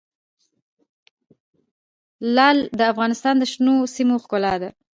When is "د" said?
2.77-2.81, 3.39-3.43